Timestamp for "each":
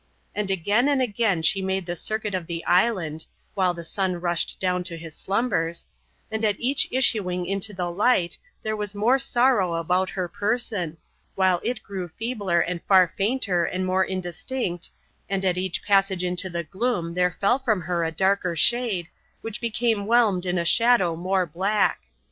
6.59-6.87, 15.59-15.83